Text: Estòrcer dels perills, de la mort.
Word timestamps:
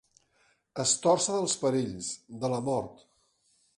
Estòrcer 0.83 1.35
dels 1.35 1.55
perills, 1.65 2.09
de 2.45 2.51
la 2.55 2.63
mort. 2.71 3.05